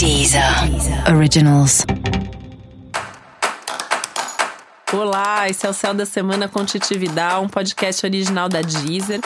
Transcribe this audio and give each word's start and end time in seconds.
Deezer 0.00 0.42
Originals. 1.14 1.84
Olá, 4.90 5.46
esse 5.46 5.66
é 5.66 5.68
o 5.68 5.74
Céu 5.74 5.92
da 5.92 6.06
Semana 6.06 6.48
com 6.48 6.64
um 7.42 7.48
podcast 7.48 8.06
original 8.06 8.48
da 8.48 8.62
Deezer. 8.62 9.20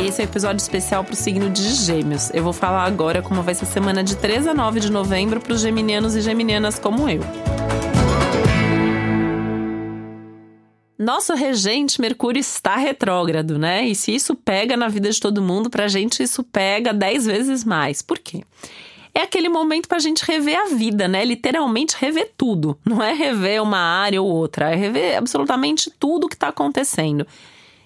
E 0.00 0.06
esse 0.06 0.22
é 0.22 0.24
o 0.24 0.28
um 0.28 0.30
episódio 0.30 0.62
especial 0.62 1.02
para 1.02 1.14
o 1.14 1.16
signo 1.16 1.50
de 1.50 1.74
Gêmeos. 1.74 2.30
Eu 2.32 2.44
vou 2.44 2.52
falar 2.52 2.84
agora 2.84 3.20
como 3.20 3.42
vai 3.42 3.56
ser 3.56 3.64
a 3.64 3.68
semana 3.68 4.04
de 4.04 4.14
3 4.14 4.46
a 4.46 4.54
9 4.54 4.78
de 4.78 4.92
novembro 4.92 5.40
para 5.40 5.54
os 5.54 5.60
geminianos 5.60 6.14
e 6.14 6.20
geminianas 6.20 6.78
como 6.78 7.08
eu. 7.08 7.20
Nosso 11.04 11.34
regente 11.34 12.00
Mercúrio 12.00 12.40
está 12.40 12.76
retrógrado, 12.76 13.58
né? 13.58 13.86
E 13.86 13.94
se 13.94 14.14
isso 14.14 14.34
pega 14.34 14.74
na 14.74 14.88
vida 14.88 15.10
de 15.10 15.20
todo 15.20 15.42
mundo, 15.42 15.68
pra 15.68 15.86
gente 15.86 16.22
isso 16.22 16.42
pega 16.42 16.94
dez 16.94 17.26
vezes 17.26 17.62
mais. 17.62 18.00
Por 18.00 18.18
quê? 18.18 18.42
É 19.14 19.20
aquele 19.20 19.50
momento 19.50 19.86
para 19.86 19.98
a 19.98 20.00
gente 20.00 20.24
rever 20.24 20.58
a 20.58 20.74
vida, 20.74 21.06
né? 21.06 21.22
Literalmente 21.22 21.94
rever 21.98 22.32
tudo. 22.38 22.78
Não 22.82 23.02
é 23.02 23.12
rever 23.12 23.62
uma 23.62 23.78
área 23.78 24.22
ou 24.22 24.26
outra, 24.26 24.72
é 24.72 24.74
rever 24.74 25.18
absolutamente 25.18 25.90
tudo 25.90 26.26
que 26.26 26.36
está 26.36 26.48
acontecendo. 26.48 27.20
O 27.20 27.26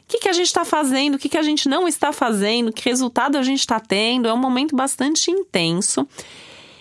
que, 0.07 0.19
que 0.21 0.29
a 0.29 0.33
gente 0.33 0.47
está 0.47 0.65
fazendo, 0.65 1.17
o 1.17 1.19
que, 1.19 1.29
que 1.29 1.37
a 1.37 1.43
gente 1.43 1.69
não 1.69 1.89
está 1.89 2.12
fazendo, 2.12 2.73
que 2.73 2.89
resultado 2.89 3.37
a 3.37 3.43
gente 3.43 3.61
está 3.61 3.81
tendo. 3.81 4.29
É 4.29 4.33
um 4.33 4.39
momento 4.39 4.77
bastante 4.77 5.29
intenso. 5.29 6.07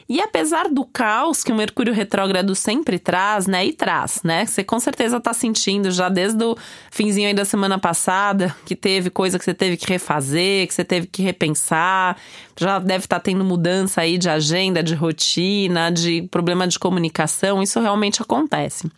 E 0.09 0.21
apesar 0.21 0.70
do 0.70 0.85
caos 0.85 1.43
que 1.43 1.52
o 1.52 1.55
Mercúrio 1.55 1.93
retrógrado 1.93 2.55
sempre 2.55 2.97
traz, 2.97 3.45
né? 3.45 3.66
E 3.66 3.73
traz, 3.73 4.21
né? 4.23 4.45
Você 4.45 4.63
com 4.63 4.80
certeza 4.80 5.20
tá 5.20 5.33
sentindo 5.33 5.91
já 5.91 6.07
desde 6.07 6.41
o 6.43 6.55
finzinho 6.89 7.27
aí 7.27 7.33
da 7.33 7.43
semana 7.43 7.77
passada 7.77 8.55
que 8.66 8.75
teve 8.75 9.09
coisa 9.09 9.38
que 9.38 9.43
você 9.43 9.53
teve 9.53 9.75
que 9.75 9.88
refazer, 9.88 10.66
que 10.66 10.73
você 10.73 10.85
teve 10.85 11.07
que 11.07 11.21
repensar. 11.21 12.17
Já 12.57 12.80
deve 12.80 13.03
estar 13.03 13.17
tá 13.17 13.23
tendo 13.23 13.43
mudança 13.43 14.02
aí 14.02 14.17
de 14.17 14.30
agenda, 14.30 14.81
de 14.81 14.95
rotina, 14.95 15.91
de 15.91 16.21
problema 16.31 16.66
de 16.67 16.80
comunicação. 16.80 17.61
Isso 17.61 17.80
realmente 17.81 18.21
acontece. 18.21 18.89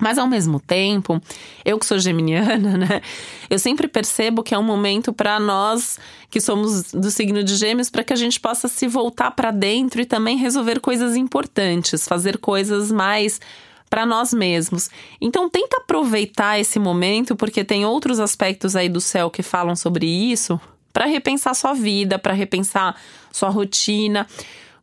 Mas 0.00 0.16
ao 0.16 0.26
mesmo 0.26 0.60
tempo, 0.60 1.20
eu 1.64 1.78
que 1.78 1.86
sou 1.86 1.98
geminiana, 1.98 2.76
né? 2.78 3.02
Eu 3.50 3.58
sempre 3.58 3.88
percebo 3.88 4.42
que 4.42 4.54
é 4.54 4.58
um 4.58 4.62
momento 4.62 5.12
para 5.12 5.40
nós 5.40 5.98
que 6.30 6.40
somos 6.40 6.92
do 6.92 7.10
signo 7.10 7.42
de 7.42 7.56
Gêmeos 7.56 7.90
para 7.90 8.04
que 8.04 8.12
a 8.12 8.16
gente 8.16 8.38
possa 8.38 8.68
se 8.68 8.86
voltar 8.86 9.32
para 9.32 9.50
dentro 9.50 10.00
e 10.00 10.06
também 10.06 10.36
resolver 10.36 10.80
coisas 10.80 11.16
importantes, 11.16 12.06
fazer 12.06 12.38
coisas 12.38 12.92
mais 12.92 13.40
para 13.88 14.04
nós 14.04 14.32
mesmos. 14.32 14.90
Então 15.20 15.48
tenta 15.48 15.78
aproveitar 15.78 16.60
esse 16.60 16.78
momento 16.78 17.34
porque 17.34 17.64
tem 17.64 17.86
outros 17.86 18.20
aspectos 18.20 18.76
aí 18.76 18.88
do 18.88 19.00
céu 19.00 19.30
que 19.30 19.42
falam 19.42 19.74
sobre 19.74 20.06
isso, 20.06 20.60
para 20.92 21.06
repensar 21.06 21.54
sua 21.54 21.72
vida, 21.72 22.18
para 22.18 22.34
repensar 22.34 22.94
sua 23.32 23.48
rotina 23.48 24.26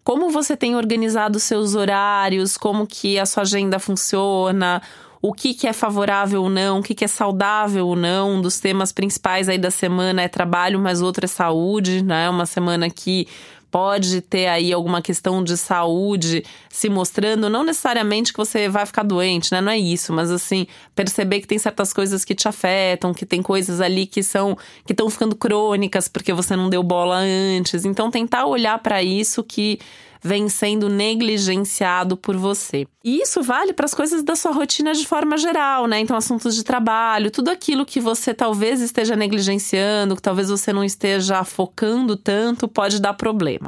como 0.05 0.29
você 0.29 0.55
tem 0.55 0.75
organizado 0.75 1.39
seus 1.39 1.73
horários, 1.73 2.57
como 2.57 2.85
que 2.85 3.17
a 3.17 3.25
sua 3.25 3.41
agenda 3.41 3.79
funciona, 3.79 4.79
o 5.27 5.33
que, 5.33 5.55
que 5.55 5.65
é 5.65 5.73
favorável 5.73 6.43
ou 6.43 6.49
não, 6.49 6.79
o 6.79 6.83
que, 6.83 6.93
que 6.93 7.03
é 7.03 7.07
saudável 7.07 7.87
ou 7.87 7.95
não. 7.95 8.33
Um 8.35 8.41
dos 8.41 8.59
temas 8.59 8.91
principais 8.91 9.49
aí 9.49 9.57
da 9.57 9.71
semana 9.71 10.21
é 10.21 10.27
trabalho, 10.27 10.79
mas 10.79 11.01
outro 11.01 11.25
é 11.25 11.27
saúde, 11.27 12.03
né? 12.03 12.29
Uma 12.29 12.45
semana 12.45 12.91
que 12.91 13.27
pode 13.75 14.21
ter 14.21 14.47
aí 14.47 14.71
alguma 14.71 15.01
questão 15.01 15.43
de 15.43 15.57
saúde 15.57 16.45
se 16.69 16.87
mostrando, 16.87 17.49
não 17.49 17.61
necessariamente 17.61 18.31
que 18.31 18.37
você 18.37 18.69
vai 18.69 18.85
ficar 18.85 19.03
doente, 19.03 19.51
né? 19.51 19.59
Não 19.59 19.69
é 19.69 19.77
isso, 19.77 20.13
mas 20.13 20.31
assim, 20.31 20.65
perceber 20.95 21.41
que 21.41 21.47
tem 21.47 21.59
certas 21.59 21.91
coisas 21.91 22.23
que 22.23 22.33
te 22.33 22.47
afetam, 22.47 23.13
que 23.13 23.25
tem 23.25 23.41
coisas 23.41 23.81
ali 23.81 24.05
que 24.05 24.23
são 24.23 24.57
que 24.85 24.93
estão 24.93 25.09
ficando 25.09 25.35
crônicas 25.35 26.07
porque 26.07 26.31
você 26.31 26.55
não 26.55 26.69
deu 26.69 26.81
bola 26.81 27.17
antes. 27.17 27.83
Então 27.83 28.09
tentar 28.09 28.45
olhar 28.45 28.79
para 28.79 29.03
isso 29.03 29.43
que 29.43 29.77
vem 30.25 30.49
sendo 30.49 30.89
negligenciado 30.89 32.17
por 32.17 32.35
você. 32.35 32.87
E 33.03 33.21
isso 33.21 33.43
vale 33.43 33.73
para 33.73 33.85
as 33.85 33.93
coisas 33.93 34.23
da 34.23 34.35
sua 34.35 34.51
rotina 34.51 34.91
de 34.91 35.05
forma 35.05 35.37
geral, 35.37 35.85
né? 35.85 35.99
Então, 35.99 36.17
assuntos 36.17 36.55
de 36.55 36.63
trabalho, 36.63 37.29
tudo 37.29 37.49
aquilo 37.49 37.85
que 37.85 37.99
você 37.99 38.33
talvez 38.33 38.81
esteja 38.81 39.15
negligenciando, 39.15 40.15
que 40.15 40.21
talvez 40.23 40.49
você 40.49 40.73
não 40.73 40.83
esteja 40.83 41.43
focando 41.43 42.17
tanto, 42.17 42.67
pode 42.67 42.99
dar 42.99 43.13
problema. 43.13 43.64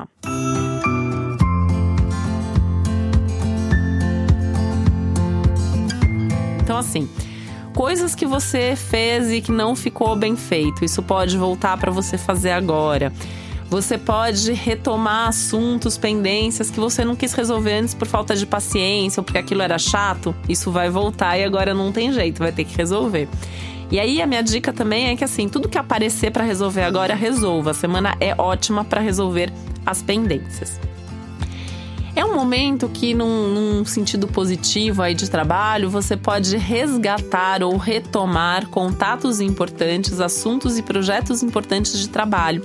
Então, 6.61 6.77
assim, 6.77 7.09
coisas 7.73 8.13
que 8.13 8.25
você 8.25 8.75
fez 8.75 9.31
e 9.31 9.39
que 9.39 9.51
não 9.51 9.75
ficou 9.75 10.15
bem 10.15 10.35
feito, 10.35 10.83
isso 10.83 11.01
pode 11.01 11.37
voltar 11.37 11.77
para 11.77 11.89
você 11.89 12.17
fazer 12.17 12.51
agora. 12.51 13.13
Você 13.69 13.97
pode 13.97 14.53
retomar 14.53 15.27
assuntos, 15.27 15.97
pendências 15.97 16.69
que 16.69 16.79
você 16.79 17.03
não 17.03 17.15
quis 17.15 17.33
resolver 17.33 17.73
antes 17.73 17.93
por 17.93 18.07
falta 18.07 18.35
de 18.35 18.45
paciência 18.45 19.19
ou 19.19 19.23
porque 19.23 19.37
aquilo 19.37 19.61
era 19.61 19.77
chato. 19.77 20.35
Isso 20.47 20.71
vai 20.71 20.89
voltar 20.89 21.37
e 21.37 21.43
agora 21.43 21.73
não 21.73 21.91
tem 21.91 22.11
jeito, 22.11 22.39
vai 22.39 22.51
ter 22.51 22.63
que 22.63 22.75
resolver. 22.75 23.27
E 23.89 23.99
aí 23.99 24.21
a 24.21 24.27
minha 24.27 24.41
dica 24.41 24.73
também 24.73 25.07
é 25.07 25.15
que 25.15 25.23
assim, 25.23 25.47
tudo 25.47 25.69
que 25.69 25.77
aparecer 25.77 26.31
para 26.31 26.43
resolver 26.43 26.83
agora, 26.83 27.15
resolva. 27.15 27.71
A 27.71 27.73
semana 27.73 28.15
é 28.19 28.35
ótima 28.37 28.83
para 28.83 29.01
resolver 29.01 29.51
as 29.87 30.01
pendências. 30.01 30.79
É 32.15 32.25
um 32.25 32.33
momento 32.33 32.89
que, 32.89 33.13
num, 33.13 33.53
num, 33.53 33.85
sentido 33.85 34.27
positivo 34.27 35.03
aí 35.03 35.13
de 35.13 35.29
trabalho, 35.29 35.87
você 35.87 36.17
pode 36.17 36.57
resgatar 36.57 37.61
ou 37.61 37.77
retomar 37.77 38.67
contatos 38.69 39.39
importantes, 39.39 40.19
assuntos 40.19 40.79
e 40.79 40.81
projetos 40.81 41.43
importantes 41.43 41.99
de 41.99 42.09
trabalho. 42.09 42.63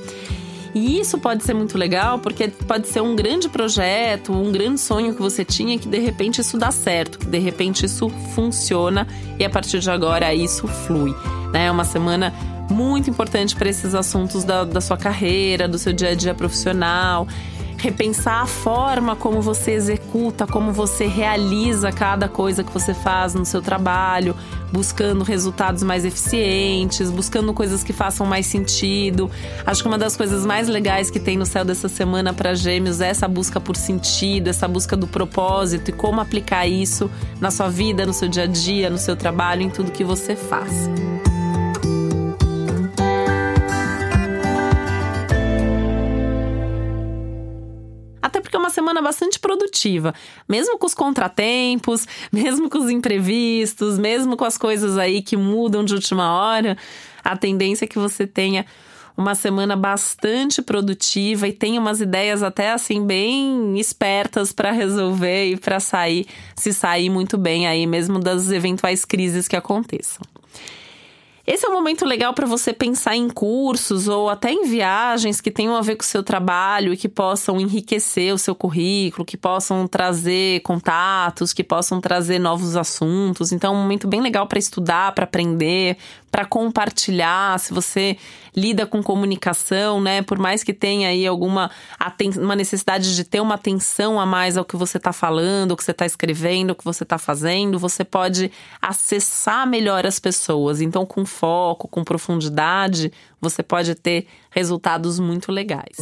E 0.74 0.98
isso 0.98 1.18
pode 1.18 1.44
ser 1.44 1.52
muito 1.52 1.76
legal 1.76 2.18
porque 2.18 2.48
pode 2.48 2.88
ser 2.88 3.02
um 3.02 3.14
grande 3.14 3.48
projeto, 3.48 4.32
um 4.32 4.50
grande 4.50 4.80
sonho 4.80 5.14
que 5.14 5.20
você 5.20 5.44
tinha 5.44 5.78
que 5.78 5.86
de 5.86 5.98
repente 5.98 6.40
isso 6.40 6.56
dá 6.56 6.70
certo, 6.70 7.18
que 7.18 7.26
de 7.26 7.38
repente 7.38 7.84
isso 7.84 8.08
funciona 8.34 9.06
e 9.38 9.44
a 9.44 9.50
partir 9.50 9.80
de 9.80 9.90
agora 9.90 10.32
isso 10.34 10.66
flui. 10.66 11.14
Né? 11.52 11.66
É 11.66 11.70
uma 11.70 11.84
semana 11.84 12.32
muito 12.72 13.10
importante 13.10 13.54
para 13.54 13.68
esses 13.68 13.94
assuntos 13.94 14.44
da, 14.44 14.64
da 14.64 14.80
sua 14.80 14.96
carreira, 14.96 15.68
do 15.68 15.78
seu 15.78 15.92
dia 15.92 16.10
a 16.10 16.14
dia 16.14 16.34
profissional 16.34 17.26
repensar 17.82 18.42
a 18.42 18.46
forma 18.46 19.16
como 19.16 19.42
você 19.42 19.72
executa, 19.72 20.46
como 20.46 20.72
você 20.72 21.08
realiza 21.08 21.90
cada 21.90 22.28
coisa 22.28 22.62
que 22.62 22.72
você 22.72 22.94
faz 22.94 23.34
no 23.34 23.44
seu 23.44 23.60
trabalho, 23.60 24.36
buscando 24.70 25.24
resultados 25.24 25.82
mais 25.82 26.04
eficientes, 26.04 27.10
buscando 27.10 27.52
coisas 27.52 27.82
que 27.82 27.92
façam 27.92 28.24
mais 28.24 28.46
sentido. 28.46 29.28
Acho 29.66 29.82
que 29.82 29.88
uma 29.88 29.98
das 29.98 30.16
coisas 30.16 30.46
mais 30.46 30.68
legais 30.68 31.10
que 31.10 31.18
tem 31.18 31.36
no 31.36 31.44
céu 31.44 31.64
dessa 31.64 31.88
semana 31.88 32.32
para 32.32 32.54
Gêmeos 32.54 33.00
é 33.00 33.08
essa 33.08 33.26
busca 33.26 33.58
por 33.58 33.76
sentido, 33.76 34.46
essa 34.46 34.68
busca 34.68 34.96
do 34.96 35.08
propósito 35.08 35.88
e 35.88 35.92
como 35.92 36.20
aplicar 36.20 36.68
isso 36.68 37.10
na 37.40 37.50
sua 37.50 37.68
vida, 37.68 38.06
no 38.06 38.12
seu 38.12 38.28
dia 38.28 38.44
a 38.44 38.46
dia, 38.46 38.90
no 38.90 38.98
seu 38.98 39.16
trabalho, 39.16 39.62
em 39.62 39.70
tudo 39.70 39.90
que 39.90 40.04
você 40.04 40.36
faz. 40.36 40.88
Semana 48.70 49.00
bastante 49.02 49.38
produtiva, 49.38 50.14
mesmo 50.48 50.78
com 50.78 50.86
os 50.86 50.94
contratempos, 50.94 52.06
mesmo 52.32 52.68
com 52.68 52.78
os 52.78 52.90
imprevistos, 52.90 53.98
mesmo 53.98 54.36
com 54.36 54.44
as 54.44 54.58
coisas 54.58 54.98
aí 54.98 55.22
que 55.22 55.36
mudam 55.36 55.84
de 55.84 55.94
última 55.94 56.34
hora, 56.34 56.76
a 57.24 57.36
tendência 57.36 57.84
é 57.84 57.88
que 57.88 57.98
você 57.98 58.26
tenha 58.26 58.66
uma 59.16 59.34
semana 59.34 59.76
bastante 59.76 60.62
produtiva 60.62 61.46
e 61.46 61.52
tenha 61.52 61.80
umas 61.80 62.00
ideias 62.00 62.42
até 62.42 62.72
assim 62.72 63.06
bem 63.06 63.78
espertas 63.78 64.52
para 64.52 64.70
resolver 64.70 65.50
e 65.50 65.56
para 65.56 65.78
sair, 65.80 66.26
se 66.56 66.72
sair 66.72 67.10
muito 67.10 67.36
bem 67.36 67.66
aí 67.66 67.86
mesmo 67.86 68.18
das 68.18 68.50
eventuais 68.50 69.04
crises 69.04 69.46
que 69.46 69.56
aconteçam. 69.56 70.31
Esse 71.44 71.66
é 71.66 71.68
um 71.68 71.72
momento 71.72 72.04
legal 72.04 72.32
para 72.32 72.46
você 72.46 72.72
pensar 72.72 73.16
em 73.16 73.28
cursos 73.28 74.06
ou 74.06 74.28
até 74.28 74.52
em 74.52 74.64
viagens 74.64 75.40
que 75.40 75.50
tenham 75.50 75.74
a 75.74 75.80
ver 75.80 75.96
com 75.96 76.02
o 76.02 76.06
seu 76.06 76.22
trabalho 76.22 76.92
e 76.92 76.96
que 76.96 77.08
possam 77.08 77.60
enriquecer 77.60 78.32
o 78.32 78.38
seu 78.38 78.54
currículo, 78.54 79.24
que 79.24 79.36
possam 79.36 79.88
trazer 79.88 80.60
contatos, 80.60 81.52
que 81.52 81.64
possam 81.64 82.00
trazer 82.00 82.38
novos 82.38 82.76
assuntos. 82.76 83.50
Então, 83.50 83.74
é 83.74 83.76
um 83.76 83.82
momento 83.82 84.06
bem 84.06 84.20
legal 84.20 84.46
para 84.46 84.58
estudar, 84.60 85.12
para 85.16 85.24
aprender, 85.24 85.96
para 86.32 86.46
compartilhar. 86.46 87.60
Se 87.60 87.74
você 87.74 88.16
lida 88.56 88.86
com 88.86 89.02
comunicação, 89.02 90.00
né? 90.00 90.22
Por 90.22 90.38
mais 90.38 90.64
que 90.64 90.72
tenha 90.72 91.08
aí 91.08 91.26
alguma 91.26 91.70
uma 92.38 92.56
necessidade 92.56 93.14
de 93.14 93.22
ter 93.22 93.40
uma 93.40 93.54
atenção 93.54 94.18
a 94.18 94.24
mais 94.24 94.56
ao 94.56 94.64
que 94.64 94.76
você 94.76 94.96
está 94.96 95.12
falando, 95.12 95.72
ao 95.72 95.76
que 95.76 95.84
você 95.84 95.90
está 95.90 96.06
escrevendo, 96.06 96.70
ao 96.70 96.76
que 96.76 96.84
você 96.84 97.02
está 97.02 97.18
fazendo, 97.18 97.78
você 97.78 98.02
pode 98.02 98.50
acessar 98.80 99.66
melhor 99.66 100.06
as 100.06 100.18
pessoas. 100.18 100.80
Então, 100.80 101.04
com 101.04 101.24
foco, 101.26 101.86
com 101.86 102.02
profundidade, 102.02 103.12
você 103.40 103.62
pode 103.62 103.94
ter 103.94 104.26
resultados 104.50 105.20
muito 105.20 105.52
legais. 105.52 105.98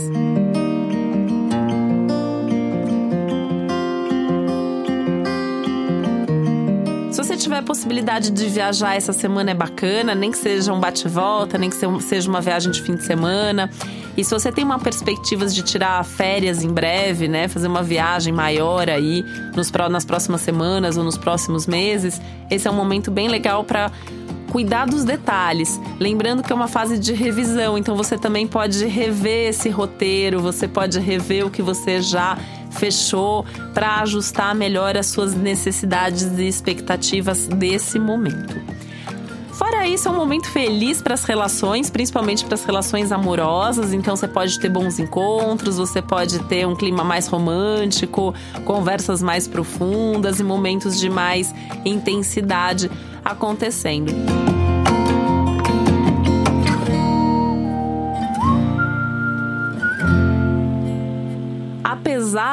Se 7.20 7.26
você 7.26 7.36
tiver 7.36 7.62
possibilidade 7.62 8.30
de 8.30 8.46
viajar 8.48 8.96
essa 8.96 9.12
semana 9.12 9.50
é 9.50 9.54
bacana, 9.54 10.14
nem 10.14 10.30
que 10.30 10.38
seja 10.38 10.72
um 10.72 10.80
bate-volta, 10.80 11.58
nem 11.58 11.68
que 11.68 11.76
seja 12.00 12.26
uma 12.26 12.40
viagem 12.40 12.72
de 12.72 12.80
fim 12.80 12.94
de 12.94 13.04
semana. 13.04 13.68
E 14.16 14.24
se 14.24 14.30
você 14.30 14.50
tem 14.50 14.64
uma 14.64 14.78
perspectiva 14.78 15.44
de 15.44 15.62
tirar 15.62 16.02
férias 16.02 16.64
em 16.64 16.72
breve, 16.72 17.28
né, 17.28 17.46
fazer 17.46 17.66
uma 17.66 17.82
viagem 17.82 18.32
maior 18.32 18.88
aí 18.88 19.22
nos, 19.54 19.70
nas 19.90 20.04
próximas 20.06 20.40
semanas 20.40 20.96
ou 20.96 21.04
nos 21.04 21.18
próximos 21.18 21.66
meses, 21.66 22.18
esse 22.50 22.66
é 22.66 22.70
um 22.70 22.74
momento 22.74 23.10
bem 23.10 23.28
legal 23.28 23.64
para 23.64 23.92
cuidar 24.50 24.86
dos 24.86 25.04
detalhes. 25.04 25.80
Lembrando 25.98 26.42
que 26.42 26.52
é 26.52 26.54
uma 26.54 26.68
fase 26.68 26.98
de 26.98 27.14
revisão, 27.14 27.78
então 27.78 27.96
você 27.96 28.18
também 28.18 28.46
pode 28.46 28.84
rever 28.84 29.48
esse 29.48 29.70
roteiro, 29.70 30.40
você 30.40 30.68
pode 30.68 30.98
rever 30.98 31.46
o 31.46 31.50
que 31.50 31.62
você 31.62 32.02
já 32.02 32.36
fechou 32.70 33.44
para 33.72 34.00
ajustar 34.00 34.54
melhor 34.54 34.96
as 34.96 35.06
suas 35.06 35.34
necessidades 35.34 36.38
e 36.38 36.46
expectativas 36.46 37.48
desse 37.48 37.98
momento. 37.98 38.79
Fora 39.60 39.86
isso, 39.86 40.08
é 40.08 40.10
um 40.10 40.16
momento 40.16 40.48
feliz 40.48 41.02
para 41.02 41.12
as 41.12 41.22
relações, 41.24 41.90
principalmente 41.90 42.46
para 42.46 42.54
as 42.54 42.64
relações 42.64 43.12
amorosas. 43.12 43.92
Então, 43.92 44.16
você 44.16 44.26
pode 44.26 44.58
ter 44.58 44.70
bons 44.70 44.98
encontros, 44.98 45.76
você 45.76 46.00
pode 46.00 46.38
ter 46.44 46.66
um 46.66 46.74
clima 46.74 47.04
mais 47.04 47.26
romântico, 47.26 48.34
conversas 48.64 49.22
mais 49.22 49.46
profundas 49.46 50.40
e 50.40 50.42
momentos 50.42 50.98
de 50.98 51.10
mais 51.10 51.54
intensidade 51.84 52.90
acontecendo. 53.22 54.49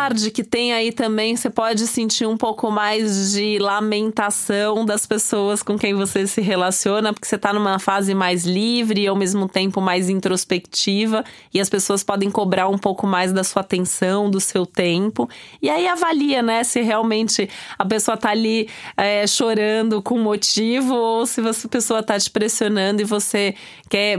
Apesar 0.07 0.13
de 0.13 0.31
que 0.31 0.43
tem 0.43 0.73
aí 0.73 0.91
também, 0.91 1.35
você 1.35 1.49
pode 1.49 1.85
sentir 1.87 2.25
um 2.25 2.37
pouco 2.37 2.71
mais 2.71 3.31
de 3.31 3.57
lamentação 3.59 4.85
das 4.85 5.05
pessoas 5.05 5.61
com 5.61 5.77
quem 5.77 5.93
você 5.93 6.25
se 6.25 6.41
relaciona, 6.41 7.13
porque 7.13 7.27
você 7.27 7.35
está 7.35 7.51
numa 7.51 7.79
fase 7.79 8.13
mais 8.13 8.45
livre 8.45 9.01
e 9.01 9.07
ao 9.07 9.15
mesmo 9.15 9.47
tempo 9.47 9.81
mais 9.81 10.09
introspectiva, 10.09 11.23
e 11.53 11.59
as 11.59 11.69
pessoas 11.69 12.03
podem 12.03 12.31
cobrar 12.31 12.67
um 12.67 12.77
pouco 12.77 13.05
mais 13.05 13.33
da 13.33 13.43
sua 13.43 13.61
atenção, 13.61 14.29
do 14.29 14.39
seu 14.39 14.65
tempo. 14.65 15.29
E 15.61 15.69
aí 15.69 15.87
avalia, 15.87 16.41
né, 16.41 16.63
se 16.63 16.81
realmente 16.81 17.49
a 17.77 17.85
pessoa 17.85 18.15
está 18.15 18.29
ali 18.29 18.69
é, 18.95 19.25
chorando 19.27 20.01
com 20.01 20.17
motivo 20.19 20.93
ou 20.93 21.25
se 21.25 21.41
a 21.41 21.69
pessoa 21.69 21.99
está 21.99 22.19
te 22.19 22.29
pressionando 22.29 23.01
e 23.01 23.05
você 23.05 23.55
quer 23.89 24.17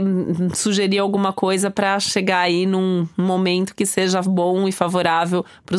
sugerir 0.53 0.99
alguma 0.99 1.31
coisa 1.31 1.69
para 1.69 1.99
chegar 1.99 2.41
aí 2.41 2.65
num 2.65 3.07
momento 3.17 3.75
que 3.75 3.85
seja 3.85 4.21
bom 4.21 4.67
e 4.67 4.71
favorável 4.71 5.45
para 5.65 5.78